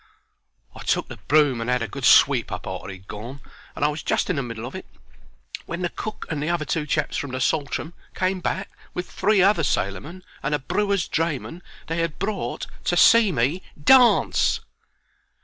[0.75, 3.39] I took the broom and 'ad a good sweep up arter he 'ad gorn,
[3.75, 4.87] and I was just in the middle of it
[5.67, 9.43] when the cook and the other two chaps from the Saltram came back, with three
[9.43, 14.61] other sailormen and a brewer's drayman they 'ad brought to see me DANCE!